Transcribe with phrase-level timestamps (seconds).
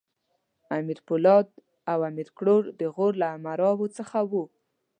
[0.77, 1.47] امیر پولاد
[1.91, 4.43] او امیر کروړ د غور له امراوو څخه وو.